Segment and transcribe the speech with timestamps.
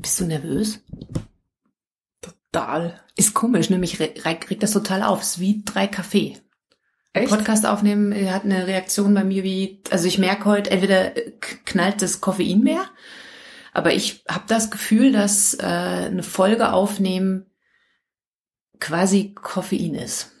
[0.00, 0.80] Bist du nervös?
[2.20, 3.00] Total.
[3.16, 5.22] Ist komisch, nämlich re regt das total auf.
[5.22, 6.38] Es ist wie drei Kaffee.
[7.12, 7.30] Echt?
[7.30, 11.32] Podcast aufnehmen äh, hat eine Reaktion bei mir wie, also ich merke heute, entweder äh,
[11.64, 12.84] knallt das Koffein mehr,
[13.72, 17.46] aber ich habe das Gefühl, dass äh, eine Folge aufnehmen
[18.78, 20.32] quasi Koffein ist.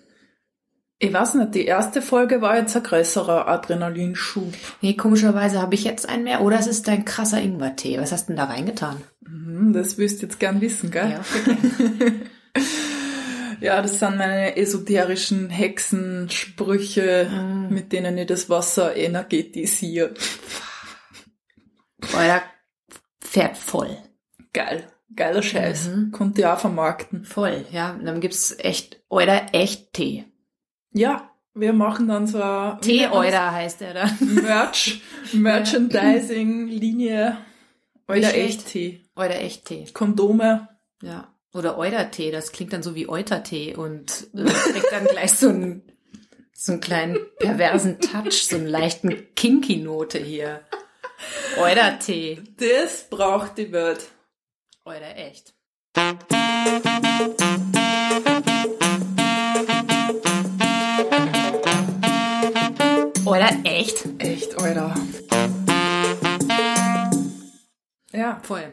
[1.00, 4.52] Ich weiß nicht, die erste Folge war jetzt ein größerer Adrenalinschub.
[4.80, 6.40] Nee, komischerweise habe ich jetzt einen mehr.
[6.40, 8.00] Oder es ist dein krasser Ingwertee.
[8.00, 9.00] Was hast du denn da reingetan?
[9.20, 11.10] Mhm, das willst du jetzt gern wissen, gell?
[11.10, 11.20] Ja.
[13.60, 17.74] Ja, das sind meine esoterischen Hexensprüche, Mm.
[17.74, 20.14] mit denen ich das Wasser energetisiere.
[22.16, 22.40] Euer
[23.20, 23.96] Pferd voll.
[24.52, 24.84] Geil.
[25.14, 25.88] Geiler Scheiß.
[25.88, 26.12] Mhm.
[26.12, 27.24] Konnte ich auch vermarkten.
[27.24, 27.94] Voll, ja.
[27.94, 30.24] Und dann gibt's echt, oder echt Tee.
[30.92, 32.38] Ja, wir machen dann so
[32.80, 34.10] Tee Euder heißt er da.
[34.20, 35.00] Merch,
[35.32, 37.38] Merchandising-Linie.
[38.06, 38.36] Euer schlecht.
[38.36, 39.02] Echt-Tee.
[39.16, 39.86] Euder echt Tee.
[39.92, 40.68] Kondome.
[41.02, 41.34] Ja.
[41.52, 45.82] Oder Eudertee, das klingt dann so wie Eutertee und äh, kriegt dann gleich so einen,
[46.52, 50.60] so einen kleinen perversen Touch, so einen leichten Kinky-Note hier.
[51.58, 52.42] Eudertee.
[52.58, 54.08] Das braucht die Welt.
[54.84, 55.54] Euder echt.
[63.28, 64.06] Euder echt?
[64.18, 64.94] Echt, Alter.
[68.12, 68.72] Ja, Voll.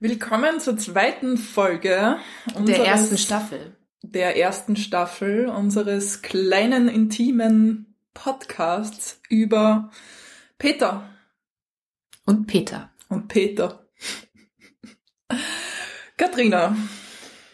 [0.00, 2.16] willkommen zur zweiten Folge
[2.58, 3.76] Der ersten Staffel.
[4.02, 9.90] der ersten Staffel unseres kleinen, intimen Podcasts über
[10.56, 11.08] Peter
[12.24, 12.90] Und Peter.
[13.08, 13.86] und Peter.
[16.16, 16.74] Katrina,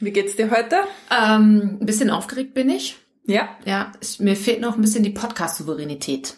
[0.01, 0.77] wie geht's dir heute?
[1.11, 2.97] Ähm, ein bisschen aufgeregt bin ich.
[3.27, 6.37] Ja, Ja, es, mir fehlt noch ein bisschen die Podcast-Souveränität.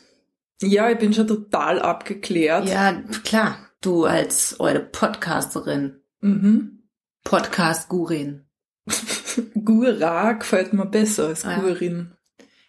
[0.62, 2.68] ja, ich bin schon total abgeklärt.
[2.68, 2.92] Ja,
[3.24, 3.58] klar.
[3.80, 6.82] Du als eure Podcasterin, Mhm.
[7.24, 8.44] Podcast-Gurin.
[9.64, 11.58] Gura gefällt mir besser als Ah ja.
[11.60, 12.12] Gurin.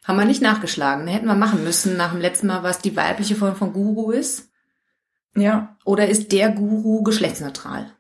[0.04, 1.08] Haben wir nicht nachgeschlagen.
[1.08, 4.50] Hätten wir machen müssen nach dem letzten Mal, was die weibliche Form von Guru ist.
[5.36, 7.94] Ja, Oder ist der Guru geschlechtsneutral?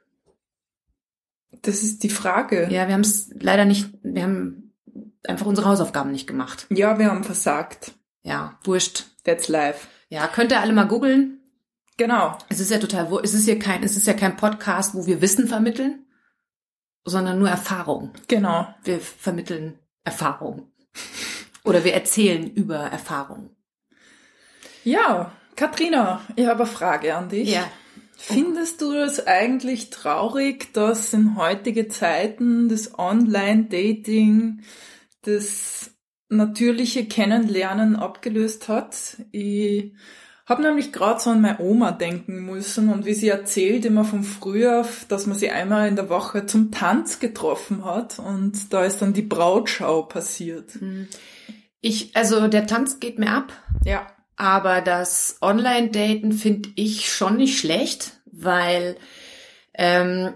[1.63, 2.67] das ist die Frage.
[2.71, 4.66] Ja, wir haben es leider nicht, wir haben
[5.29, 6.67] einfach unsere Hausaufgaben nicht gemacht.
[6.69, 7.93] Ja, wir haben versagt.
[8.23, 9.05] Ja, wurscht.
[9.23, 9.87] That's life.
[10.09, 11.39] Ja, könnt ihr alle mal googeln.
[11.97, 12.37] Genau.
[12.49, 15.21] Es ist ja total, es ist hier kein, es ist ja kein Podcast, wo wir
[15.21, 16.05] Wissen vermitteln,
[17.03, 18.13] sondern nur Erfahrung.
[18.27, 18.67] Genau.
[18.83, 20.71] Wir vermitteln Erfahrung.
[21.63, 23.49] Oder wir erzählen über Erfahrung.
[24.83, 27.49] Ja, Katrina, ich habe eine Frage an dich.
[27.49, 27.69] Ja.
[28.15, 34.61] Findest du es eigentlich traurig, dass in heutige Zeiten das Online-Dating
[35.27, 35.91] das
[36.29, 39.17] natürliche Kennenlernen abgelöst hat?
[39.31, 39.93] Ich
[40.45, 44.23] habe nämlich gerade so an meine Oma denken müssen und wie sie erzählt immer von
[44.23, 49.01] früher, dass man sie einmal in der Woche zum Tanz getroffen hat und da ist
[49.01, 50.71] dann die Brautschau passiert.
[51.81, 53.51] Ich, also der Tanz geht mir ab,
[53.83, 54.07] Ja.
[54.37, 58.95] aber das Online-Daten finde ich schon nicht schlecht, weil
[59.73, 60.33] ähm,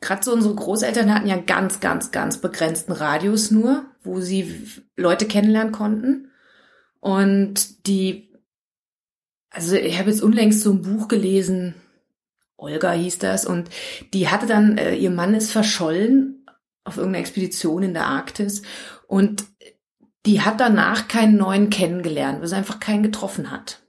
[0.00, 4.66] gerade so unsere Großeltern hatten ja ganz, ganz, ganz begrenzten Radius nur, wo sie
[4.96, 6.30] Leute kennenlernen konnten.
[7.00, 8.32] Und die,
[9.50, 11.74] also ich habe jetzt unlängst so ein Buch gelesen,
[12.56, 13.70] Olga hieß das, und
[14.12, 16.46] die hatte dann, äh, ihr Mann ist verschollen
[16.84, 18.62] auf irgendeiner Expedition in der Arktis
[19.06, 19.44] und
[20.26, 23.80] die hat danach keinen neuen kennengelernt, weil sie einfach keinen getroffen hat.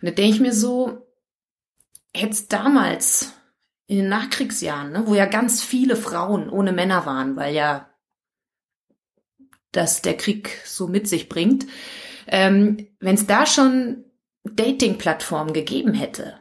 [0.00, 1.06] Und da denke ich mir so,
[2.14, 3.34] hätte damals
[3.86, 7.91] in den Nachkriegsjahren, ne, wo ja ganz viele Frauen ohne Männer waren, weil ja
[9.72, 11.66] das der Krieg so mit sich bringt,
[12.26, 14.04] ähm, wenn es da schon
[14.44, 16.38] Dating-Plattformen gegeben hätte,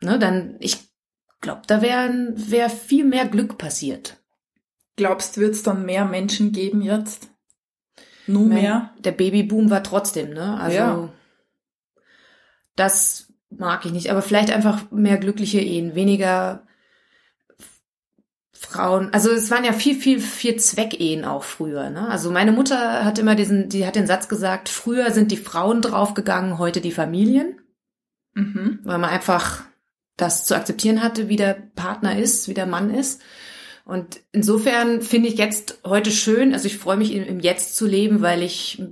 [0.00, 0.78] ne, dann ich
[1.40, 4.18] glaube, da wäre wär viel mehr Glück passiert.
[4.96, 7.30] Glaubst, wird es dann mehr Menschen geben jetzt?
[8.26, 8.94] Nur mehr?
[8.98, 10.58] Der Babyboom war trotzdem, ne?
[10.58, 11.12] Also Ja.
[12.74, 14.10] das mag ich nicht.
[14.10, 16.66] Aber vielleicht einfach mehr glückliche Ehen, weniger
[18.56, 19.12] Frauen.
[19.12, 21.90] Also es waren ja viel, viel, viel Zweckehen auch früher.
[21.90, 22.08] Ne?
[22.08, 25.82] Also meine Mutter hat immer diesen, die hat den Satz gesagt: Früher sind die Frauen
[25.82, 27.60] draufgegangen, heute die Familien,
[28.34, 28.80] Mhm.
[28.84, 29.64] weil man einfach
[30.16, 33.22] das zu akzeptieren hatte, wie der Partner ist, wie der Mann ist.
[33.84, 37.86] Und insofern finde ich jetzt heute schön, also ich freue mich im, im Jetzt zu
[37.86, 38.82] leben, weil ich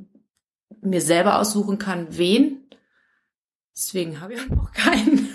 [0.83, 2.69] mir selber aussuchen kann, wen.
[3.77, 5.29] Deswegen habe ich auch noch keinen.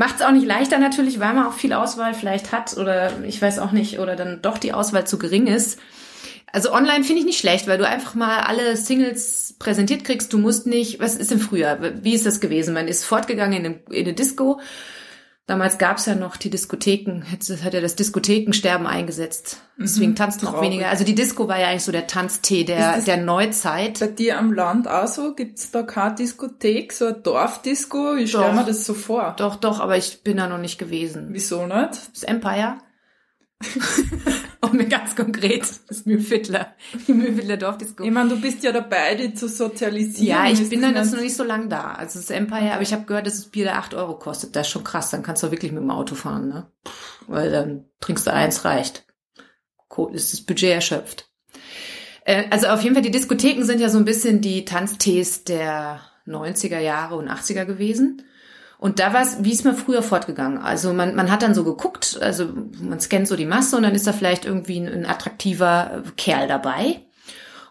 [0.00, 3.42] Macht es auch nicht leichter natürlich, weil man auch viel Auswahl vielleicht hat oder ich
[3.42, 5.78] weiß auch nicht, oder dann doch die Auswahl zu gering ist.
[6.50, 10.32] Also online finde ich nicht schlecht, weil du einfach mal alle Singles präsentiert kriegst.
[10.32, 11.78] Du musst nicht, was ist denn früher?
[12.00, 12.72] Wie ist das gewesen?
[12.72, 14.58] Man ist fortgegangen in eine Disco.
[15.50, 19.60] Damals gab es ja noch die Diskotheken, jetzt hat ja das Diskothekensterben eingesetzt.
[19.76, 20.88] Deswegen Mhm, tanzt noch weniger.
[20.90, 23.98] Also die Disco war ja eigentlich so der Tanztee der, der Neuzeit.
[23.98, 25.34] Bei dir am Land auch so?
[25.34, 28.14] Gibt's da keine Diskothek, so ein Dorfdisco?
[28.14, 29.34] Ich stelle mir das so vor.
[29.38, 31.30] Doch, doch, aber ich bin da noch nicht gewesen.
[31.32, 31.98] Wieso nicht?
[32.14, 32.78] Das Empire.
[34.60, 36.74] Und mir ganz konkret, das Mühlviertler,
[37.06, 38.04] die Mühlviertler Dorfdisco.
[38.04, 40.26] Ich meine, du bist ja dabei, die zu sozialisieren.
[40.26, 41.92] Ja, ich bin das dann jetzt noch nicht so lang da.
[41.92, 44.54] Also das Empire, aber ich habe gehört, dass das Bier da 8 Euro kostet.
[44.56, 45.10] Das ist schon krass.
[45.10, 46.70] Dann kannst du wirklich mit dem Auto fahren, ne?
[47.26, 49.06] Weil dann trinkst du eins, reicht.
[50.12, 51.28] Ist das Budget erschöpft.
[52.24, 56.00] Äh, Also auf jeden Fall, die Diskotheken sind ja so ein bisschen die Tanztees der
[56.26, 58.22] 90er Jahre und 80er gewesen.
[58.80, 60.56] Und da war es, wie ist man früher fortgegangen?
[60.56, 62.48] Also man, man hat dann so geguckt, also
[62.80, 66.48] man scannt so die Masse und dann ist da vielleicht irgendwie ein, ein attraktiver Kerl
[66.48, 67.02] dabei.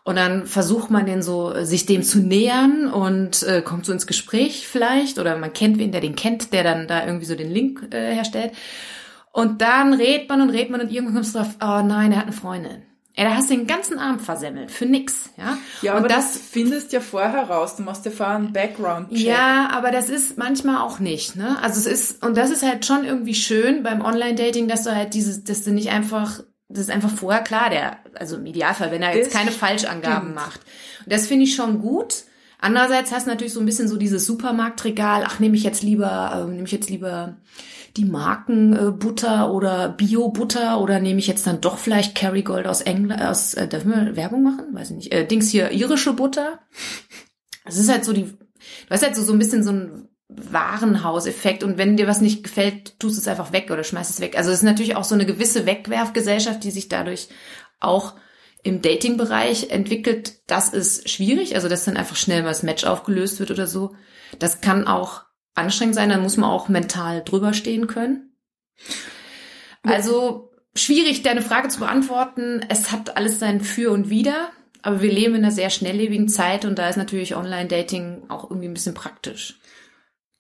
[0.04, 3.92] Und dann versucht man den so, äh, sich dem zu nähern und äh, kommt so
[3.92, 5.18] ins Gespräch vielleicht.
[5.18, 8.14] Oder man kennt wen, der den kennt, der dann da irgendwie so den Link äh,
[8.14, 8.52] herstellt.
[9.32, 12.20] Und dann redet man und redet man und irgendwann kommst du drauf, oh nein, er
[12.20, 12.84] hat eine Freundin.
[13.20, 14.72] Ey, da hast du den ganzen Abend versemmelt.
[14.72, 15.58] Für nix, ja.
[15.82, 17.76] Ja, und aber das, findest ja vorher raus.
[17.76, 19.20] Du machst ja vorher einen Background-Check.
[19.20, 21.62] ja, aber das ist manchmal auch nicht, ne?
[21.62, 25.14] Also es ist, und das ist halt schon irgendwie schön beim Online-Dating, dass du halt
[25.14, 26.40] dieses, dass du nicht einfach,
[26.70, 30.30] das ist einfach vorher klar, der, also im Idealfall, wenn er jetzt Das keine Falschangaben
[30.30, 30.36] stimmt.
[30.36, 30.62] macht.
[31.04, 32.24] Und das finde ich schon gut.
[32.62, 36.32] Andererseits hast du natürlich so ein bisschen so dieses Supermarktregal, ach, nehme ich jetzt lieber,
[36.48, 37.36] äh, nehme ich jetzt lieber
[37.98, 42.82] die Markenbutter äh, Butter oder Bio-Butter oder nehme ich jetzt dann doch vielleicht Kerrygold aus
[42.82, 44.74] England, aus, äh, dürfen wir Werbung machen?
[44.74, 45.14] Weiß ich nicht.
[45.14, 46.60] Äh, Dings hier, irische Butter.
[47.66, 48.38] Es ist halt so die, du
[48.90, 53.00] hast halt so, so ein bisschen so ein Warenhauseffekt und wenn dir was nicht gefällt,
[53.00, 54.38] tust es einfach weg oder schmeißt es weg.
[54.38, 57.30] Also es ist natürlich auch so eine gewisse Wegwerfgesellschaft, die sich dadurch
[57.80, 58.14] auch
[58.62, 60.42] im Dating-Bereich entwickelt.
[60.48, 63.96] Das ist schwierig, also dass dann einfach schnell mal das Match aufgelöst wird oder so.
[64.38, 65.24] Das kann auch
[65.60, 68.34] anstrengend sein, dann muss man auch mental drüber stehen können.
[69.84, 72.66] Also schwierig, deine Frage zu beantworten.
[72.70, 74.50] Es hat alles sein Für und Wider,
[74.82, 78.68] aber wir leben in einer sehr schnelllebigen Zeit und da ist natürlich Online-Dating auch irgendwie
[78.68, 79.60] ein bisschen praktisch.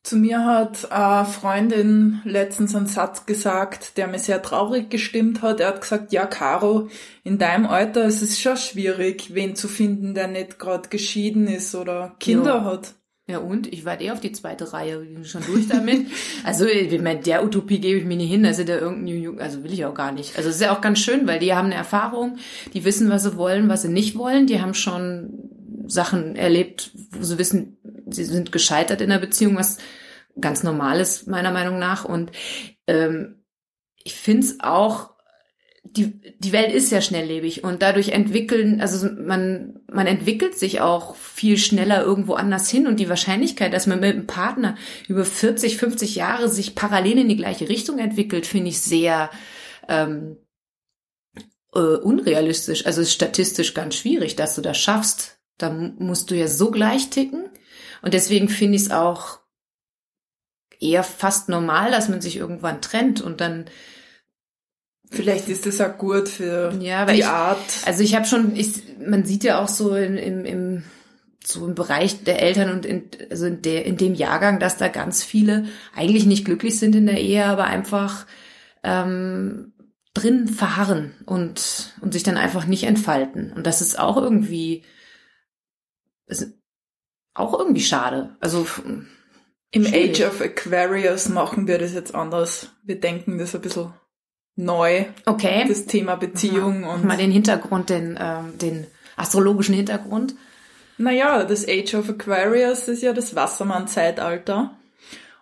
[0.01, 5.59] Zu mir hat eine Freundin letztens einen Satz gesagt, der mir sehr traurig gestimmt hat.
[5.59, 6.87] Er hat gesagt, ja, Caro,
[7.25, 11.75] in deinem Alter ist es schon schwierig, wen zu finden, der nicht gerade geschieden ist
[11.75, 12.63] oder Kinder Ja.
[12.63, 12.93] hat.
[13.29, 13.71] Ja und?
[13.71, 16.07] Ich warte eh auf die zweite Reihe, ich bin schon durch damit.
[16.43, 19.63] also ich meine, der Utopie gebe ich mir nicht hin, dass da irgendein Jung, also
[19.63, 20.35] will ich auch gar nicht.
[20.35, 22.39] Also es ist ja auch ganz schön, weil die haben eine Erfahrung,
[22.73, 24.47] die wissen, was sie wollen, was sie nicht wollen.
[24.47, 25.51] Die haben schon
[25.85, 27.77] Sachen erlebt, wo sie wissen,
[28.09, 29.77] sie sind gescheitert in der Beziehung, was
[30.41, 32.05] ganz normal ist, meiner Meinung nach.
[32.05, 32.31] Und
[32.87, 33.43] ähm,
[34.03, 35.11] ich finde es auch,
[35.83, 41.15] die, die Welt ist ja schnelllebig und dadurch entwickeln, also man, man entwickelt sich auch
[41.15, 44.77] viel schneller irgendwo anders hin und die Wahrscheinlichkeit, dass man mit einem Partner
[45.07, 49.29] über 40, 50 Jahre sich parallel in die gleiche Richtung entwickelt, finde ich sehr
[49.87, 50.37] ähm,
[51.73, 52.85] äh, unrealistisch.
[52.85, 55.39] Also ist statistisch ganz schwierig, dass du das schaffst.
[55.57, 57.49] Da mu- musst du ja so gleich ticken
[58.01, 59.39] und deswegen finde ich es auch
[60.79, 63.65] eher fast normal, dass man sich irgendwann trennt und dann
[65.11, 67.57] Vielleicht ist das auch gut für Ja, die ich- Art.
[67.85, 68.73] Also ich habe schon, ich,
[69.05, 70.83] man sieht ja auch so in, im, im
[71.43, 74.87] so im Bereich der Eltern und in, also in, der, in dem Jahrgang, dass da
[74.87, 75.65] ganz viele
[75.95, 78.27] eigentlich nicht glücklich sind in der Ehe, aber einfach
[78.83, 79.73] ähm,
[80.13, 83.53] drin verharren und, und sich dann einfach nicht entfalten.
[83.53, 84.83] Und das ist auch irgendwie,
[86.27, 86.53] ist
[87.33, 88.35] auch irgendwie schade.
[88.41, 88.67] Also
[89.71, 90.21] Im schwierig.
[90.21, 92.69] Age of Aquarius machen wir das jetzt anders.
[92.83, 93.93] Wir denken das ein bisschen
[94.59, 95.65] neu, okay.
[95.67, 100.35] das Thema Beziehung und und mal den Hintergrund, den, ähm, den astrologischen Hintergrund.
[100.97, 104.71] Naja, das Age of Aquarius ist ja das Wassermann-Zeitalter.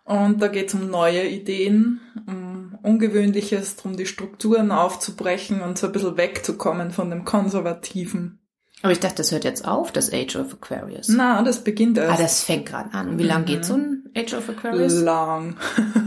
[0.03, 5.87] Und da geht es um neue Ideen, um Ungewöhnliches, darum die Strukturen aufzubrechen und so
[5.87, 8.39] ein bisschen wegzukommen von dem Konservativen.
[8.83, 11.07] Aber ich dachte, das hört jetzt auf, das Age of Aquarius.
[11.09, 13.09] Na, das beginnt Ah, erst das fängt gerade an.
[13.09, 13.45] Und wie lang Mhm.
[13.45, 14.93] geht so ein Age of Aquarius?
[14.93, 15.57] lang.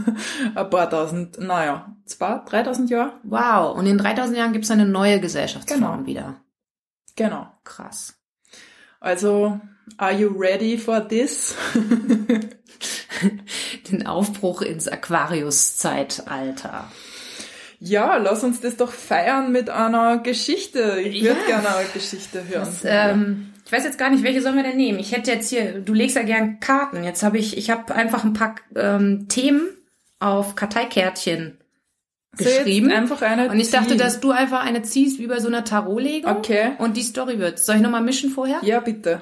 [0.55, 3.13] ein paar tausend, naja, zwei, dreitausend Jahre.
[3.23, 3.77] Wow.
[3.77, 6.05] Und in 3000 Jahren gibt es eine neue Gesellschaftsform Genau.
[6.05, 6.35] wieder.
[7.17, 7.47] Genau.
[7.65, 8.13] Krass.
[9.01, 9.59] Also,
[9.97, 11.55] are you ready for this?
[13.91, 16.85] Den Aufbruch ins Aquarius-Zeitalter.
[17.83, 21.01] Ja, lass uns das doch feiern mit einer Geschichte.
[21.01, 21.47] Ich würde Ja.
[21.47, 22.65] gerne eine Geschichte hören.
[22.65, 24.99] Das, ähm, ich weiß jetzt gar nicht, welche sollen wir denn nehmen?
[24.99, 27.03] Ich hätte jetzt hier, du legst ja gern Karten.
[27.03, 29.67] Jetzt habe ich, ich habe einfach ein paar ähm, Themen
[30.19, 31.57] auf Karteikärtchen
[32.37, 32.89] geschrieben.
[32.89, 33.97] Soll einfach eine und ich dachte, ziehen?
[33.97, 36.31] dass du einfach eine ziehst wie bei so einer Tarotlegung.
[36.37, 36.73] Okay.
[36.77, 37.57] Und die Story wird.
[37.59, 38.59] Soll ich nochmal mischen vorher?
[38.61, 39.21] Ja, bitte.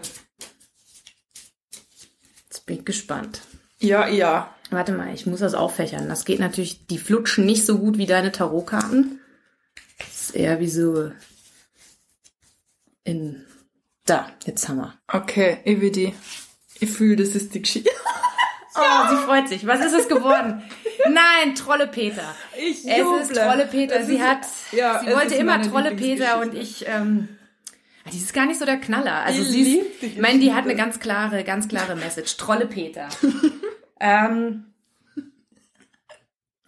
[2.49, 3.41] Jetzt bin ich gespannt.
[3.79, 4.53] Ja, ja.
[4.71, 6.07] Warte mal, ich muss das auffächern.
[6.09, 9.19] Das geht natürlich, die flutschen nicht so gut wie deine Tarotkarten.
[9.97, 11.11] Das ist eher wie so
[13.03, 13.43] in,
[14.05, 14.93] da, jetzt haben wir.
[15.07, 16.13] Okay, die.
[16.79, 17.89] Ich fühle, das ist die Geschichte.
[18.81, 19.67] Oh, sie freut sich.
[19.67, 20.63] Was ist es geworden?
[21.09, 22.33] Nein, Trolle Peter.
[22.57, 23.21] Ich Es juble.
[23.21, 23.99] ist Trolle Peter.
[23.99, 27.27] Es Sie hat, ja, sie es wollte immer Trolle Peter und ich, ähm,
[28.13, 29.23] die ist gar nicht so der Knaller.
[29.25, 32.38] Also Ich sie ist, ich meine, die hat eine ganz klare, ganz klare Message.
[32.38, 33.09] Trolle Peter.
[33.99, 34.65] ähm,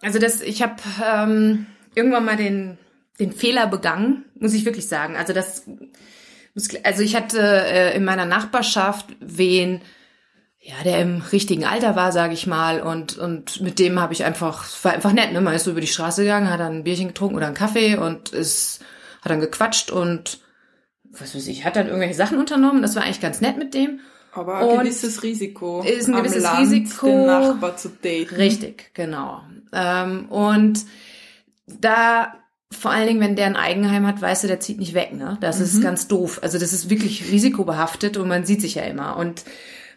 [0.02, 2.78] also das, ich habe ähm, irgendwann mal den,
[3.20, 5.16] den Fehler begangen, muss ich wirklich sagen.
[5.16, 5.64] Also das,
[6.82, 9.80] also ich hatte äh, in meiner Nachbarschaft wen,
[10.58, 14.24] ja, der im richtigen Alter war, sage ich mal, und und mit dem habe ich
[14.24, 15.40] einfach, war einfach nett, ne?
[15.40, 17.96] Man ist so über die Straße gegangen, hat dann ein Bierchen getrunken oder einen Kaffee
[17.96, 18.80] und ist,
[19.22, 20.40] hat dann gequatscht und
[21.10, 22.82] was weiß ich, hat dann irgendwelche Sachen unternommen.
[22.82, 24.00] Das war eigentlich ganz nett mit dem.
[24.32, 25.82] Aber ein Und gewisses Risiko.
[25.82, 27.06] ist ein am gewisses Land Risiko.
[27.06, 28.34] Den Nachbar zu daten.
[28.34, 29.42] Richtig, genau.
[29.72, 30.84] Ähm, und
[31.66, 32.34] da
[32.70, 35.36] vor allen Dingen, wenn der ein Eigenheim hat, weißt du, der zieht nicht weg, ne?
[35.40, 36.40] Das ist ganz doof.
[36.42, 39.16] Also das ist wirklich risikobehaftet und man sieht sich ja immer.
[39.16, 39.44] Und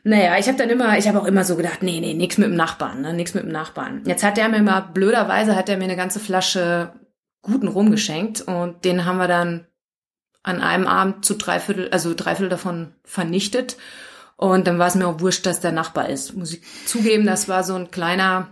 [0.04, 2.48] naja, ich habe dann immer, ich habe auch immer so gedacht, nee, nee, nix mit
[2.48, 3.14] dem Nachbarn, ne?
[3.14, 4.04] Nix mit dem Nachbarn.
[4.06, 6.92] Jetzt hat der mir mal, blöderweise hat er mir eine ganze Flasche
[7.42, 9.66] guten Rum geschenkt und den haben wir dann
[10.44, 13.78] an einem Abend zu drei Viertel, also drei Viertel davon vernichtet.
[14.38, 16.36] Und dann war es mir auch wurscht, dass der Nachbar ist.
[16.36, 18.52] Muss ich zugeben, das war so ein kleiner,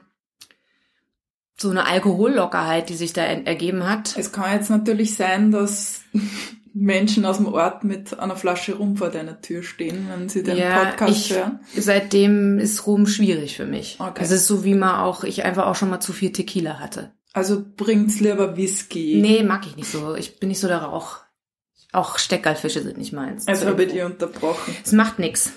[1.58, 4.16] so eine Alkohollockerheit, die sich da en- ergeben hat.
[4.18, 6.02] Es kann jetzt natürlich sein, dass
[6.74, 10.58] Menschen aus dem Ort mit einer Flasche Rum vor deiner Tür stehen, wenn sie den
[10.58, 11.60] Podcast ich, hören.
[11.78, 13.98] seitdem ist Rum schwierig für mich.
[14.00, 14.22] Okay.
[14.24, 17.12] Es ist so, wie man auch, ich einfach auch schon mal zu viel Tequila hatte.
[17.34, 19.20] Also bringt's lieber Whisky.
[19.22, 20.16] Nee, mag ich nicht so.
[20.16, 21.18] Ich bin nicht so der Rauch.
[21.92, 23.48] Auch Steckerlfische sind nicht meins.
[23.48, 24.76] Also habe ich dich unterbrochen.
[24.84, 25.52] Es macht nix.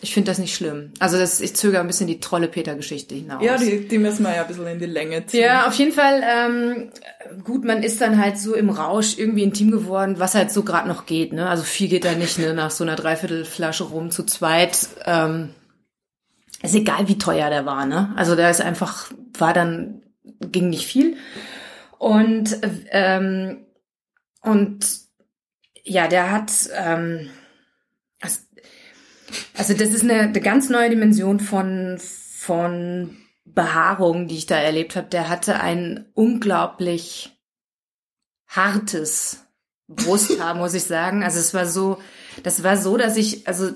[0.00, 0.92] Ich finde das nicht schlimm.
[0.98, 3.42] Also das, ich zögere ein bisschen die Trolle Peter-Geschichte hinaus.
[3.42, 5.42] Ja, die, die müssen wir ja ein bisschen in die Länge ziehen.
[5.42, 6.90] Ja, auf jeden Fall, ähm,
[7.44, 10.88] gut, man ist dann halt so im Rausch irgendwie intim geworden, was halt so gerade
[10.88, 11.48] noch geht, ne?
[11.48, 12.52] Also viel geht da nicht, ne?
[12.52, 14.88] Nach so einer Dreiviertelflasche rum zu zweit.
[15.04, 15.50] Ähm,
[16.62, 18.12] ist egal, wie teuer der war, ne?
[18.16, 20.02] Also da ist einfach, war dann,
[20.40, 21.16] ging nicht viel.
[21.98, 22.58] Und,
[22.90, 23.66] ähm,
[24.40, 24.84] und
[25.84, 27.30] ja, der hat, ähm,
[29.56, 34.96] also das ist eine, eine ganz neue Dimension von, von Behaarung, die ich da erlebt
[34.96, 35.08] habe.
[35.08, 37.36] Der hatte ein unglaublich
[38.46, 39.44] hartes
[39.88, 41.22] Brusthaar, muss ich sagen.
[41.22, 41.98] Also es war so,
[42.42, 43.70] das war so, dass ich, also,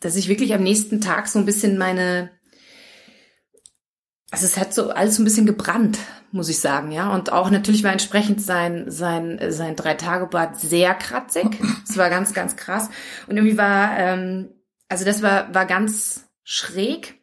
[0.00, 2.30] dass ich wirklich am nächsten Tag so ein bisschen meine,
[4.30, 5.98] also es hat so alles so ein bisschen gebrannt,
[6.32, 7.12] muss ich sagen, ja.
[7.12, 11.46] Und auch natürlich war entsprechend sein, sein, sein Drei-Tage-Bad sehr kratzig.
[11.88, 12.90] Es war ganz, ganz krass.
[13.26, 14.50] Und irgendwie war, ähm,
[14.88, 17.14] also das war, war ganz schräg.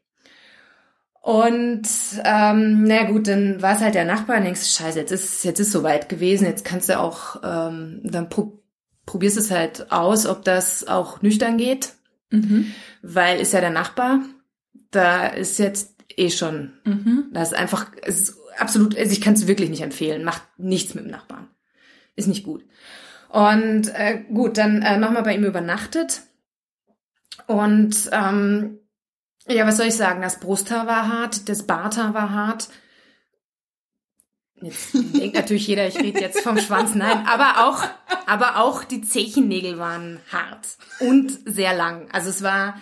[1.21, 1.87] Und
[2.25, 5.59] ähm, na gut, dann war es halt der Nachbar und denkst, scheiße, jetzt ist jetzt
[5.59, 8.61] ist soweit gewesen, jetzt kannst du auch, ähm, dann pro,
[9.05, 11.93] probierst es halt aus, ob das auch nüchtern geht,
[12.29, 12.73] Mhm.
[13.01, 14.19] weil ist ja der Nachbar,
[14.91, 17.27] da ist jetzt eh schon, Mhm.
[17.31, 20.93] das ist einfach, es ist absolut, also ich kann es wirklich nicht empfehlen, macht nichts
[20.93, 21.47] mit dem Nachbarn,
[22.17, 22.65] ist nicht gut.
[23.29, 26.21] Und äh, gut, dann äh, nochmal bei ihm übernachtet
[27.47, 28.79] und ähm,
[29.47, 30.21] ja, was soll ich sagen?
[30.21, 32.69] Das Brusthaar war hart, das Barthaar war hart.
[34.61, 36.95] Jetzt denkt natürlich jeder, ich rede jetzt vom Schwanz.
[36.95, 37.83] Nein, aber auch,
[38.27, 42.07] aber auch die Zechennägel waren hart und sehr lang.
[42.11, 42.79] Also es war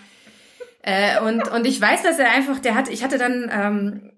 [0.83, 4.11] äh, und und ich weiß, dass er einfach, der hat, ich hatte dann, ähm,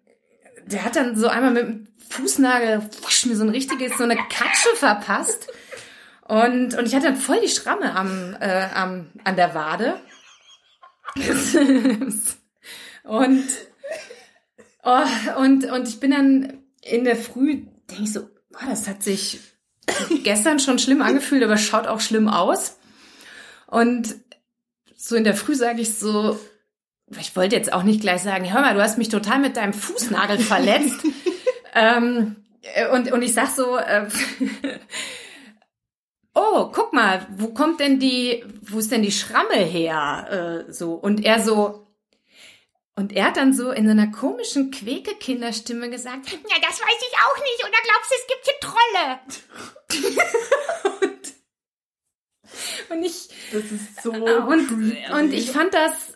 [0.65, 4.15] der hat dann so einmal mit dem Fußnagel wusch, mir so ein richtiges, so eine
[4.15, 5.47] Katsche verpasst.
[6.25, 9.95] Und, und ich hatte dann voll die Schramme am, äh, am, an der Wade.
[13.03, 13.45] Und,
[14.83, 15.03] oh,
[15.37, 19.39] und, und ich bin dann in der Früh, denke ich so, boah, das hat sich
[20.23, 22.77] gestern schon schlimm angefühlt, aber schaut auch schlimm aus.
[23.67, 24.15] Und
[24.95, 26.39] so in der Früh sage ich so,
[27.19, 29.73] ich wollte jetzt auch nicht gleich sagen, hör mal, du hast mich total mit deinem
[29.73, 31.03] Fußnagel verletzt.
[31.75, 32.37] ähm,
[32.93, 34.07] und, und ich sag so, äh,
[36.35, 40.65] oh, guck mal, wo kommt denn die, wo ist denn die Schramme her?
[40.67, 40.93] Äh, so.
[40.93, 41.87] Und er so,
[42.95, 47.37] und er hat dann so in seiner komischen Quäke-Kinderstimme gesagt, ja, das weiß ich auch
[47.43, 49.19] nicht, oder glaubst du, es gibt hier Trolle?
[52.89, 55.11] und, und ich, Das ist so und, creepy.
[55.13, 56.13] und ich fand das,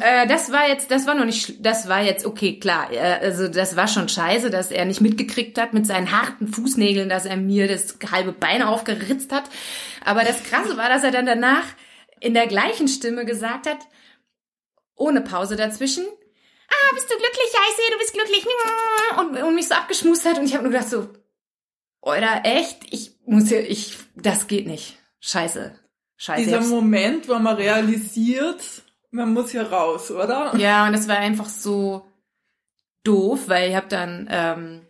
[0.00, 2.92] äh, das war jetzt, das war noch nicht, das war jetzt okay, klar.
[2.92, 7.08] Äh, also das war schon scheiße, dass er nicht mitgekriegt hat mit seinen harten Fußnägeln,
[7.08, 9.44] dass er mir das halbe Bein aufgeritzt hat.
[10.04, 11.64] Aber das Krasse war, dass er dann danach
[12.20, 13.78] in der gleichen Stimme gesagt hat,
[14.96, 17.52] ohne Pause dazwischen, ah, bist du glücklich?
[17.52, 18.46] Ja, ich sehe, du bist glücklich.
[19.18, 21.08] Und, und mich so abgeschmust hat und ich habe nur gedacht so,
[22.00, 22.78] oder echt?
[22.90, 24.98] Ich muss hier, ich, das geht nicht.
[25.20, 25.78] Scheiße.
[26.16, 26.44] Scheiße.
[26.44, 28.62] Dieser Moment, wo man realisiert,
[29.14, 30.54] man muss hier raus, oder?
[30.56, 32.04] Ja, und das war einfach so
[33.04, 34.80] doof, weil ich habe dann ähm,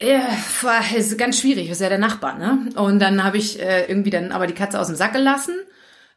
[0.00, 0.28] ja,
[0.60, 2.70] war ist ganz schwierig, ist ja der Nachbar, ne?
[2.76, 5.54] Und dann habe ich äh, irgendwie dann aber die Katze aus dem Sack gelassen,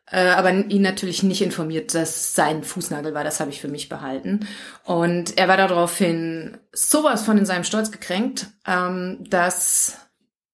[0.06, 3.24] äh, aber ihn natürlich nicht informiert, dass sein Fußnagel war.
[3.24, 4.46] Das habe ich für mich behalten.
[4.84, 9.98] Und er war daraufhin sowas von in seinem Stolz gekränkt, ähm, dass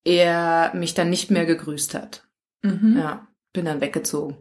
[0.03, 2.27] er mich dann nicht mehr gegrüßt hat.
[2.61, 2.95] Mhm.
[2.99, 4.37] Ja, bin dann weggezogen.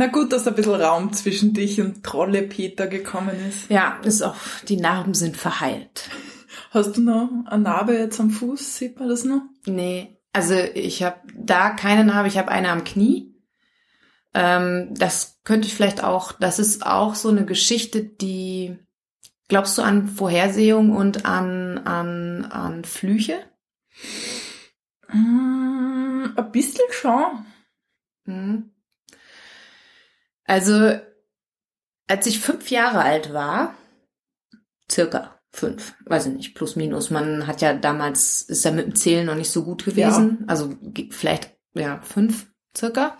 [0.00, 3.68] Na gut, dass ein bisschen Raum zwischen dich und Trolle Peter gekommen ist.
[3.68, 4.34] Ja, ist auch,
[4.66, 6.08] die Narben sind verheilt.
[6.70, 8.78] Hast du noch eine Narbe jetzt am Fuß?
[8.78, 9.42] Sieht man das noch?
[9.66, 13.34] Nee, also ich habe da keine Narbe, ich habe eine am Knie.
[14.32, 18.78] Ähm, das könnte ich vielleicht auch, das ist auch so eine Geschichte, die,
[19.48, 23.38] glaubst du an Vorhersehung und an, an, an Flüche?
[25.12, 27.44] Mm, ein bisschen schon.
[28.24, 28.70] Mhm.
[30.50, 30.98] Also,
[32.08, 33.74] als ich fünf Jahre alt war,
[34.90, 37.10] circa fünf, weiß ich nicht, plus minus.
[37.10, 40.44] Man hat ja damals, ist ja mit dem Zählen noch nicht so gut gewesen.
[40.48, 43.16] Also ge- vielleicht, ja, fünf circa.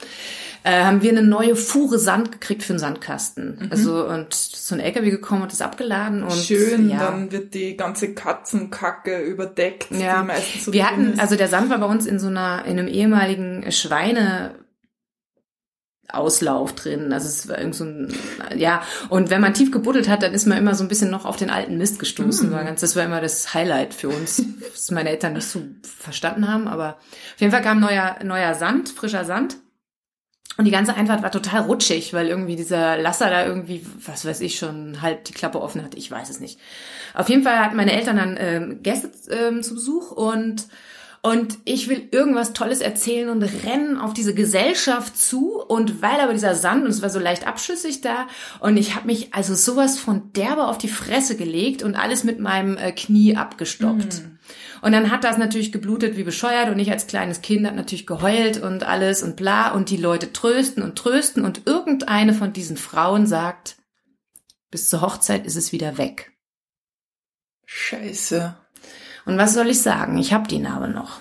[0.62, 3.58] Äh, haben wir eine neue Fuhre Sand gekriegt für den Sandkasten.
[3.60, 3.68] Mhm.
[3.70, 6.99] Also, und so ein LKW gekommen und das abgeladen und Schön, ja.
[6.99, 10.20] dann wird die ganze Katzenkacke überdeckt, Ja.
[10.20, 11.20] die meistens so Wir hatten, ist.
[11.20, 14.54] also der Sand war bei uns in so einer, in einem ehemaligen Schweine
[16.14, 17.12] Auslauf drin.
[17.12, 18.14] Also es war irgend so ein,
[18.56, 18.82] ja.
[19.08, 21.36] Und wenn man tief gebuddelt hat, dann ist man immer so ein bisschen noch auf
[21.36, 22.50] den alten Mist gestoßen.
[22.50, 26.68] Ganz, das war immer das Highlight für uns, was meine Eltern nicht so verstanden haben.
[26.68, 26.98] Aber
[27.34, 29.56] auf jeden Fall kam neuer, neuer Sand, frischer Sand.
[30.56, 34.40] Und die ganze Einfahrt war total rutschig, weil irgendwie dieser Lasser da irgendwie, was weiß
[34.42, 35.96] ich, schon halb die Klappe offen hatte.
[35.96, 36.58] Ich weiß es nicht.
[37.14, 40.66] Auf jeden Fall hatten meine Eltern dann ähm, Gäste ähm, zu Besuch und
[41.23, 45.61] und ich will irgendwas Tolles erzählen und rennen auf diese Gesellschaft zu.
[45.61, 48.26] Und weil aber dieser Sand, und es war so leicht abschüssig da,
[48.61, 52.41] und ich habe mich also sowas von derbe auf die Fresse gelegt und alles mit
[52.41, 54.23] meinem äh, Knie abgestoppt.
[54.80, 58.06] Und dann hat das natürlich geblutet wie bescheuert und ich als kleines Kind habe natürlich
[58.06, 62.78] geheult und alles und bla und die Leute trösten und trösten und irgendeine von diesen
[62.78, 63.76] Frauen sagt,
[64.71, 66.33] bis zur Hochzeit ist es wieder weg.
[67.67, 68.56] Scheiße.
[69.26, 70.17] Und was soll ich sagen?
[70.19, 71.21] Ich habe die Narbe noch.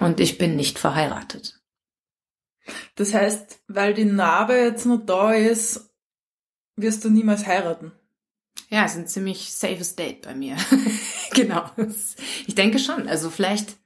[0.00, 1.60] Und ich bin nicht verheiratet.
[2.96, 5.90] Das heißt, weil die Narbe jetzt noch da ist,
[6.76, 7.92] wirst du niemals heiraten.
[8.68, 10.56] Ja, es ist ein ziemlich safes Date bei mir.
[11.32, 11.70] genau.
[12.46, 13.08] Ich denke schon.
[13.08, 13.76] Also vielleicht,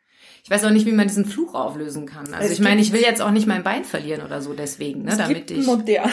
[0.43, 2.33] ich weiß auch nicht, wie man diesen Fluch auflösen kann.
[2.33, 5.03] Also Es ich meine, ich will jetzt auch nicht mein Bein verlieren oder so deswegen,
[5.03, 5.67] ne, es damit gibt ich.
[5.67, 6.11] modern.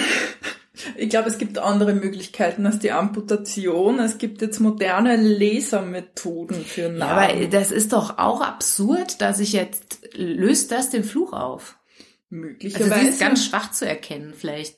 [0.96, 4.00] Ich glaube, es gibt andere Möglichkeiten als die Amputation.
[4.00, 7.36] Es gibt jetzt moderne Lasermethoden für Ja, Narben.
[7.40, 11.78] aber das ist doch auch absurd, dass ich jetzt löst das den Fluch auf.
[12.30, 14.78] Also Möglicherweise sie ist ganz schwach zu erkennen, vielleicht.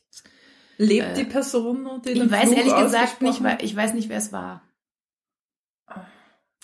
[0.77, 4.09] lebt die Person noch, die Ich den weiß Fluch ehrlich gesagt nicht, ich weiß nicht,
[4.09, 4.61] wer es war.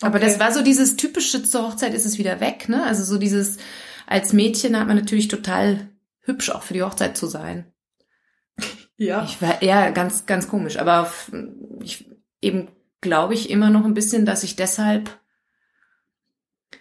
[0.02, 0.20] Aber Okay.
[0.26, 2.84] das war so dieses typische zur Hochzeit ist es wieder weg, ne?
[2.84, 3.58] Also so dieses
[4.08, 5.90] als Mädchen hat man natürlich total
[6.22, 7.72] hübsch auch für die Hochzeit zu sein.
[8.98, 9.24] Ja.
[9.26, 11.12] Ich war ja ganz ganz komisch, aber
[11.82, 12.10] ich
[12.42, 12.70] eben
[13.02, 15.20] glaube ich immer noch ein bisschen, dass ich deshalb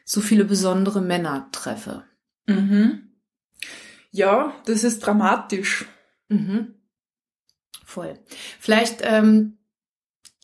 [0.05, 2.05] so viele besondere Männer treffe.
[2.47, 3.11] Mhm.
[4.11, 5.87] Ja, das ist dramatisch.
[6.29, 6.75] Mhm.
[7.85, 8.19] Voll.
[8.61, 9.59] Vielleicht ähm,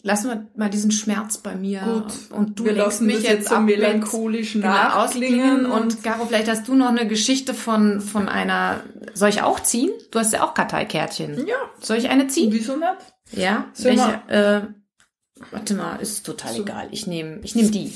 [0.03, 2.37] lassen wir mal diesen Schmerz bei mir Gut.
[2.37, 6.75] und du Wir lassen mich jetzt so melancholisch genau, ausklingen und Caro, vielleicht hast du
[6.75, 8.81] noch eine Geschichte von von einer.
[9.15, 9.91] Soll ich auch ziehen?
[10.11, 11.47] Du hast ja auch Karteikärtchen.
[11.47, 12.53] ja, Soll ich eine ziehen?
[12.53, 12.91] wieso nicht?
[13.33, 13.67] Ja.
[13.73, 14.21] Soll Welche?
[14.29, 14.80] Äh,
[15.51, 16.63] warte mal, ist total So.
[16.63, 16.89] egal.
[16.91, 17.93] Ich nehme ich nehme die.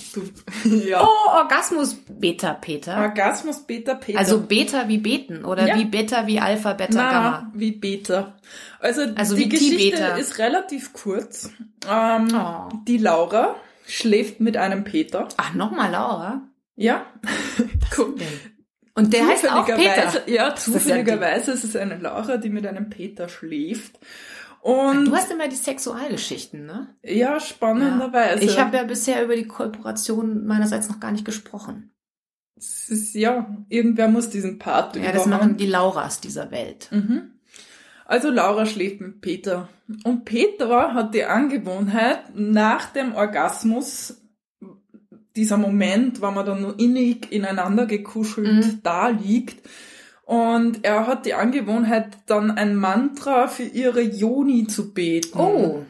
[0.89, 1.03] Ja.
[1.05, 2.97] Oh, Orgasmus Beta Peter.
[2.99, 4.19] Orgasmus Beta Peter.
[4.19, 5.77] Also Beta wie Beten oder Ja.
[5.77, 7.51] wie Beta wie Alpha Beta Na, Gamma.
[7.55, 8.37] wie Beta.
[8.81, 10.17] Also, Also die wie Geschichte T-Beta.
[10.17, 11.51] ist relativ kurz.
[11.91, 12.69] Ähm, Oh.
[12.89, 13.55] Die Laura
[13.87, 15.29] schläft mit einem Peter.
[15.37, 16.43] Ach, nochmal Laura.
[16.77, 17.07] Ja.
[17.95, 18.17] Guck.
[18.97, 20.29] Und der heißt auch Peter.
[20.29, 23.99] Ja, zufälligerweise ist es eine Laura, die mit einem Peter schläft.
[24.65, 26.89] Und Du hast immer die Sexualgeschichten, ne?
[27.03, 28.43] ja, spannenderweise.
[28.45, 31.91] Ich habe ja bisher über die Kooperation meinerseits noch gar nicht gesprochen.
[32.57, 35.31] Es ist, ja, irgendwer muss diesen Part Ja, das überhaben.
[35.31, 36.89] machen die Lauras dieser Welt.
[36.93, 37.33] Mhm.
[38.07, 39.69] Also Laura schläft mit Peter.
[40.05, 44.23] Und Peter hat die Angewohnheit, nach dem Orgasmus,
[45.37, 48.81] dieser Moment, wo man dann nur innig ineinander gekuschelt Mhm.
[48.83, 49.69] da liegt,
[50.25, 55.39] und er hat die Angewohnheit, dann ein Mantra für ihre Joni zu beten.
[55.39, 55.85] Oh.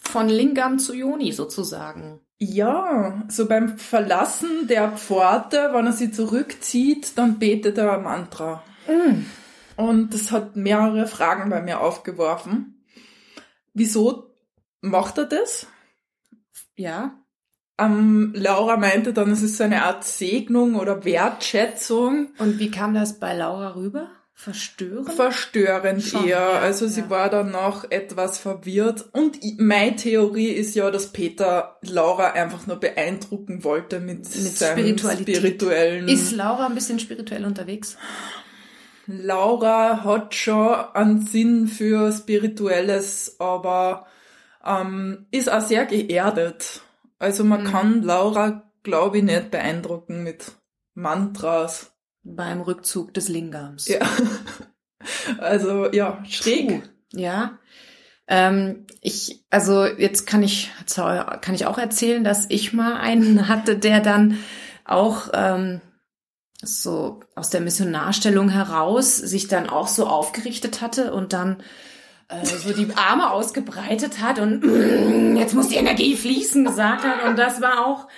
[0.00, 2.20] Von Lingam zu Joni sozusagen.
[2.38, 8.62] Ja, so beim Verlassen der Pforte, wenn er sie zurückzieht, dann betet er ein Mantra.
[8.86, 9.24] Mm.
[9.76, 12.84] Und das hat mehrere Fragen bei mir aufgeworfen.
[13.74, 14.34] Wieso
[14.80, 15.66] macht er das?
[16.76, 17.18] Ja.
[17.78, 22.28] Ähm, Laura meinte dann, es ist so eine Art Segnung oder Wertschätzung.
[22.38, 24.08] Und wie kam das bei Laura rüber?
[24.34, 25.12] Verstörend?
[25.12, 26.38] Verstörend Schon, eher.
[26.38, 27.10] ja, also sie ja.
[27.10, 29.08] war dann noch etwas verwirrt.
[29.12, 35.36] Und meine Theorie ist ja, dass Peter Laura einfach nur beeindrucken wollte mit, seinem Spiritualität.
[35.38, 36.06] spirituellen...
[36.08, 37.96] Ist Laura ein bisschen spirituell unterwegs?
[39.06, 44.06] Laura hat schon einen Sinn für Spirituelles, aber
[44.64, 46.82] ähm, ist auch sehr geerdet.
[47.18, 47.66] Also man Mhm.
[47.66, 50.52] kann Laura, glaube ich, nicht beeindrucken mit
[50.94, 51.92] Mantras.
[52.22, 53.88] Beim Rückzug des Lingams.
[53.88, 54.00] Ja.
[55.38, 56.68] Also ja, schräg.
[56.68, 56.82] Puh.
[57.12, 57.58] Ja.
[58.26, 60.70] Ähm, ich, also jetzt kann ich,
[61.40, 64.38] kann ich auch erzählen, dass ich mal einen hatte, der dann
[64.84, 65.80] auch ähm,
[66.60, 71.62] so aus der Missionarstellung heraus sich dann auch so aufgerichtet hatte und dann
[72.28, 77.38] äh, so die Arme ausgebreitet hat und jetzt muss die Energie fließen gesagt hat und
[77.38, 78.08] das war auch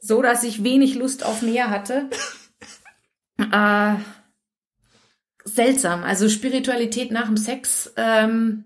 [0.00, 2.10] so, dass ich wenig Lust auf mehr hatte.
[3.38, 3.94] Äh,
[5.44, 6.04] seltsam.
[6.04, 7.92] Also Spiritualität nach dem Sex.
[7.96, 8.64] Ähm,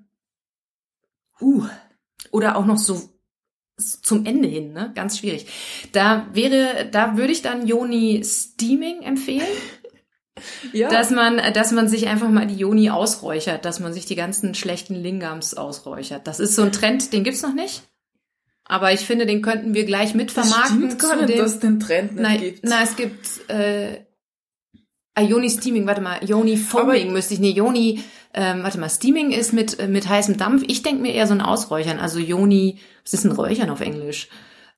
[1.40, 1.64] uh,
[2.30, 3.08] oder auch noch so
[3.78, 4.90] zum Ende hin, ne?
[4.94, 5.46] Ganz schwierig.
[5.92, 9.46] Da wäre, da würde ich dann Yoni Steaming empfehlen,
[10.72, 14.16] Ja, dass man, dass man sich einfach mal die Yoni ausräuchert, dass man sich die
[14.16, 16.26] ganzen schlechten Lingams ausräuchert.
[16.26, 17.82] Das ist so ein Trend, den gibt's noch nicht.
[18.64, 22.12] Aber ich finde, den könnten wir gleich mit das stimmt dem- dass es den Trend
[22.12, 22.60] nicht Nein, gibt.
[22.64, 24.00] na, es gibt äh,
[25.14, 28.02] ah, Yoni Steaming, warte mal, Yoni Foaming Aber- müsste ich, nee, Yoni,
[28.34, 30.64] ähm, warte mal, Steaming ist mit, äh, mit heißem Dampf.
[30.68, 34.28] Ich denke mir eher so ein Ausräuchern, also Yoni, was ist ein Räuchern auf Englisch?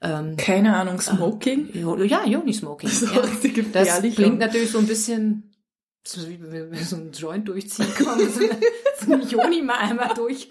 [0.03, 1.69] Ähm, Keine Ahnung, Smoking?
[1.75, 2.89] Jo- ja, Yoni Smoking.
[2.93, 3.23] So ja.
[3.73, 5.50] Das klingt natürlich so ein bisschen,
[6.05, 8.61] so wie wenn wir so einen Joint durchziehen kommen, so eine,
[9.01, 10.49] so eine Yoni mal einmal durch.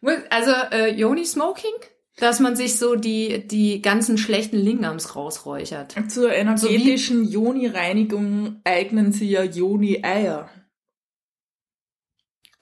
[0.00, 1.72] muss- also äh, Yoni Smoking,
[2.18, 5.94] dass man sich so die, die ganzen schlechten Lingams rausräuchert.
[6.08, 10.48] Zur energetischen Joni-Reinigung eignen sie ja Joni-Eier.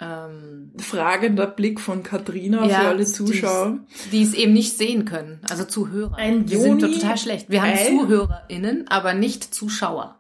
[0.01, 3.81] Ähm, Fragender Blick von Katrina Ja, für alle die- Zuschauer.
[4.13, 6.17] die es eben nicht sehen können, also Zuhörer.
[6.17, 7.51] Ein Wir sind Yoni- total schlecht.
[7.51, 7.87] Wir haben Ei?
[7.89, 10.19] ZuhörerInnen, aber nicht Zuschauer.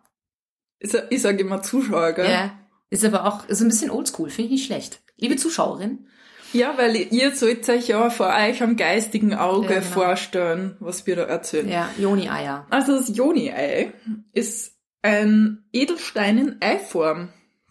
[0.78, 2.30] Ich ich sage immer Zuschauer, gell?
[2.30, 2.52] Ja.
[2.90, 5.00] Ist aber auch, ist ein bisschen oldschool, finde ich nicht schlecht.
[5.16, 6.06] Liebe Zuschauerin,
[6.52, 9.92] Ja, weil ihr sollt euch ja vor euch am geistigen Auge Ja, genau.
[9.92, 11.68] vorstellen, was wir da erzählen.
[11.68, 12.66] ja, Joni-Eier.
[12.70, 13.92] Also das Joni-Ei
[14.32, 17.28] ist ein Edelstein in Eiform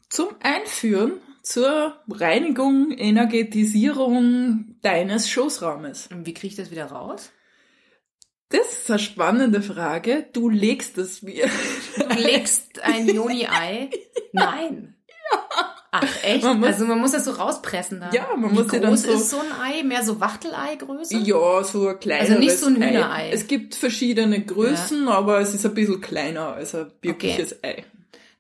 [0.10, 1.12] zum Einführen
[1.44, 6.10] zur Reinigung, Energetisierung deines Schoßraumes.
[6.12, 7.32] Und wie kriege ich das wieder raus?
[8.50, 10.26] Das ist eine spannende Frage.
[10.34, 11.44] Du legst es wie...
[11.98, 13.90] Du legst ein Joni-Ei.
[14.34, 14.96] Nein.
[15.92, 16.44] Ach, echt?
[16.44, 18.14] Man muss- also man muss das so rauspressen dann.
[18.14, 19.84] Ja, man Wie muss sie dann groß so- ist so ein Ei?
[19.84, 21.18] Mehr so Wachtelei-Größe?
[21.18, 23.30] Ja, so ein kleines Also nicht so ein Hühnerei.
[23.32, 27.84] Es gibt verschiedene Größen, aber es ist ein bisschen kleiner als ein wirkliches Ei.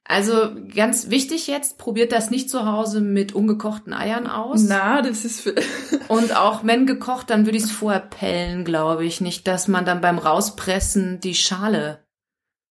[0.09, 4.63] Also ganz wichtig jetzt, probiert das nicht zu Hause mit ungekochten Eiern aus.
[4.63, 5.53] Na, das ist für...
[6.07, 9.21] Und auch wenn gekocht, dann würde ich es vorher pellen, glaube ich.
[9.21, 12.03] Nicht, dass man dann beim Rauspressen die Schale,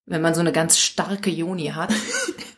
[0.05, 1.95] wenn man so eine ganz starke Joni hat.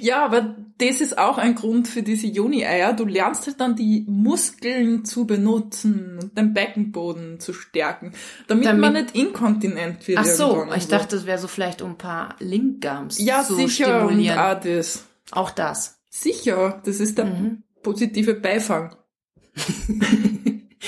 [0.00, 2.92] Ja, aber das ist auch ein Grund für diese Juni-Eier.
[2.92, 8.12] Du lernst halt dann die Muskeln zu benutzen und den Beckenboden zu stärken,
[8.48, 10.18] damit, Damit- man nicht inkontinent wird.
[10.18, 14.00] Ach so, ich dachte, das wäre so vielleicht um ein paar Lingams Ja, zu sicher,
[14.06, 14.38] stimulieren.
[14.38, 15.04] auch das.
[15.30, 16.00] auch das.
[16.10, 17.62] Sicher, das ist der Mhm.
[17.82, 18.94] positive Beifang.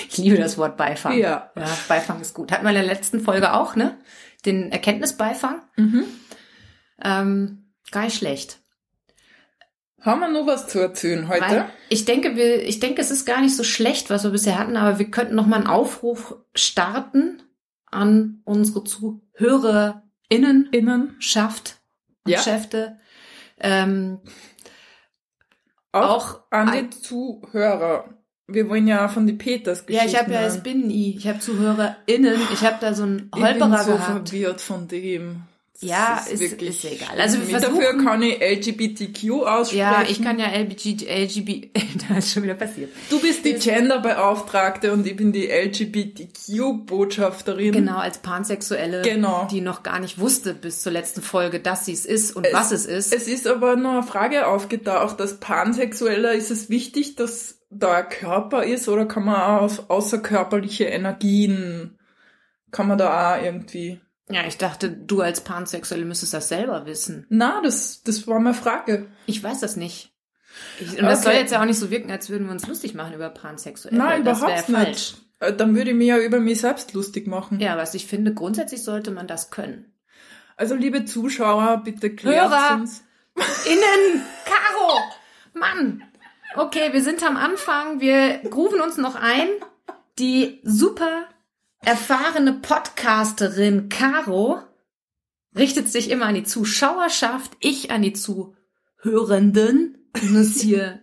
[0.08, 1.16] Ich liebe das Wort Beifang.
[1.16, 1.50] Ja.
[1.56, 2.52] ja, Beifang ist gut.
[2.52, 3.96] Hatten wir in der letzten Folge auch, ne?
[4.44, 5.62] Den Erkenntnisbeifang.
[5.76, 6.04] Mhm.
[7.02, 8.58] Ähm, gar nicht schlecht.
[10.06, 11.40] Haben wir noch was zu erzählen heute?
[11.42, 14.58] Weil ich denke, wir, ich denke, es ist gar nicht so schlecht, was wir bisher
[14.58, 17.42] hatten, aber wir könnten noch mal einen Aufruf starten
[17.90, 21.16] an unsere ZuhörerInnen, Innen.
[21.18, 21.76] Schafft,
[22.26, 22.38] Ja.
[22.38, 22.98] Geschäfte.
[23.58, 24.20] Ähm,
[25.92, 26.02] Auch,
[26.34, 28.10] Auch an ein- die Zuhörer.
[28.48, 30.62] Wir wollen ja von die Peters ja, ich habe ja das.
[30.62, 31.16] Binnen-I.
[31.16, 32.38] Ich habe ZuhörerInnen.
[32.52, 34.28] Ich habe da so einen Ich bin Holperer so gehabt.
[34.28, 35.42] verwirrt von dem.
[35.80, 37.20] Ja, ist ist, wirklich ist egal.
[37.20, 39.78] Also wir Dafür kann ich LGBTQ aussprechen.
[39.78, 41.68] ja, ich kann ja LBG, LGB,
[42.08, 42.90] da ist schon wieder passiert.
[43.10, 47.72] Du bist die Genderbeauftragte und ich bin die LGBTQ-Botschafterin.
[47.72, 49.46] Genau, als Pansexuelle, Genau.
[49.50, 52.72] die noch gar nicht wusste bis zur letzten Folge, dass sie es ist und was
[52.72, 53.14] es ist.
[53.14, 58.08] Es ist aber noch eine Frage aufgetaucht, als Pansexueller ist es wichtig, dass da ein
[58.08, 61.98] Körper ist oder kann man auch auf außerkörperliche Energien,
[62.70, 64.00] kann man da auch irgendwie...
[64.28, 67.26] ja, ich dachte, du als Pansexuelle müsstest das selber wissen.
[67.28, 69.06] Na, das, das war meine Frage.
[69.26, 70.12] Ich weiß das nicht.
[70.80, 71.24] Ich, und das Okay.
[71.32, 73.96] soll jetzt ja auch nicht so wirken, als würden wir uns lustig machen über Pansexuelle.
[73.96, 75.16] Nein, das überhaupt nicht.
[75.40, 77.60] Äh, Dann würde ich mich ja über mich selbst lustig machen.
[77.60, 79.92] Ja, was ich finde, grundsätzlich sollte man das können.
[80.56, 82.76] Also liebe Zuschauer, bitte klärt Hörer.
[82.76, 83.04] uns.
[83.66, 84.22] Innen!
[84.46, 84.98] Caro!
[85.52, 86.02] Mann!
[86.54, 88.00] Okay, wir sind am Anfang.
[88.00, 89.48] Wir rufen uns noch ein.
[90.18, 91.26] Die super
[91.86, 94.60] erfahrene Podcasterin Caro
[95.56, 101.00] richtet sich immer an die Zuschauerschaft, ich an die Zuhörenden, um es hier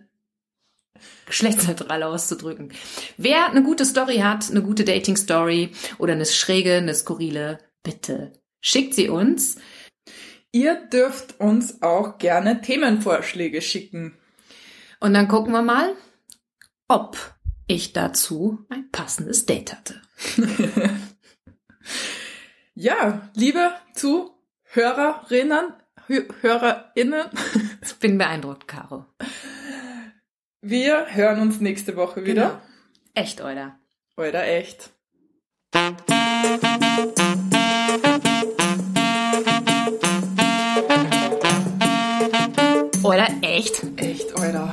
[1.26, 2.72] geschlechtsneutral auszudrücken.
[3.16, 8.92] Wer eine gute Story hat, eine gute Dating-Story oder eine schräge, eine skurrile, bitte schickt
[8.94, 9.56] sie uns.
[10.52, 14.18] Ihr dürft uns auch gerne Themenvorschläge schicken.
[15.00, 15.96] Und dann gucken wir mal,
[16.88, 17.33] ob
[17.66, 20.00] ich dazu ein passendes Date hatte.
[22.76, 25.74] Ja, liebe Zuhörerinnen,
[26.08, 27.26] Hö- HörerInnen,
[27.84, 29.04] Ich bin beeindruckt, Caro.
[30.60, 32.48] wir hören uns nächste Woche wieder.
[32.48, 32.60] Genau.
[33.14, 33.78] Echt, oder?
[34.16, 34.90] Oder echt.
[43.02, 43.82] Oder echt?
[43.96, 44.72] Echt, Alter.